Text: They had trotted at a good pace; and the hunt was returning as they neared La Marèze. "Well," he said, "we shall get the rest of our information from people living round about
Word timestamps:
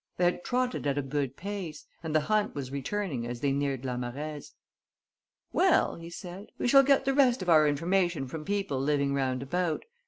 They 0.17 0.23
had 0.25 0.43
trotted 0.43 0.87
at 0.87 0.97
a 0.97 1.03
good 1.03 1.37
pace; 1.37 1.85
and 2.01 2.15
the 2.15 2.21
hunt 2.21 2.55
was 2.55 2.71
returning 2.71 3.27
as 3.27 3.39
they 3.41 3.51
neared 3.51 3.85
La 3.85 3.97
Marèze. 3.97 4.53
"Well," 5.53 5.93
he 5.97 6.09
said, 6.09 6.47
"we 6.57 6.67
shall 6.67 6.81
get 6.81 7.05
the 7.05 7.13
rest 7.13 7.43
of 7.43 7.49
our 7.49 7.67
information 7.67 8.27
from 8.27 8.43
people 8.43 8.79
living 8.81 9.13
round 9.13 9.43
about 9.43 9.85